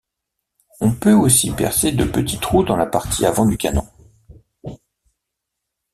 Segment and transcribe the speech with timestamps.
[0.79, 3.87] On peut aussi percer de petits trous dans la partie avant du canon.